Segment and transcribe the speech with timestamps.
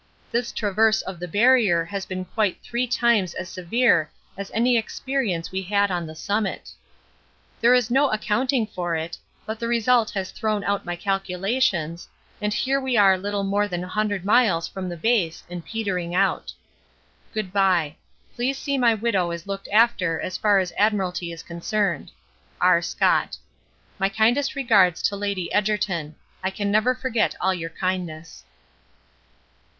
[0.31, 5.51] This traverse of the Barrier has been quite three times as severe as any experience
[5.51, 6.71] we had on the summit.
[7.59, 12.09] There is no accounting for it, but the result has thrown out my calculations,
[12.41, 16.51] and here we are little more than 100 miles from the base and petering out.
[17.31, 17.95] Good bye.
[18.33, 22.09] Please see my widow is looked after as far as Admiralty is concerned.
[22.59, 22.81] R.
[22.81, 23.37] SCOTT.
[23.99, 26.15] My kindest regards to Lady Egerton.
[26.43, 28.43] I can never forget all your kindness.